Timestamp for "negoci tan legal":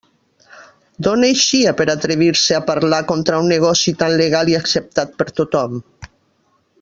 3.55-4.53